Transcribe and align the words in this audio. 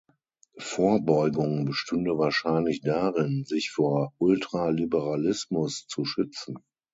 Vorbeugung 0.57 1.65
bestünde 1.65 2.17
wahrscheinlich 2.17 2.81
darin, 2.81 3.45
sich 3.45 3.69
vor 3.69 4.15
Ultraliberalismus 4.17 5.85
zu 5.87 6.05
schützen. 6.05 6.57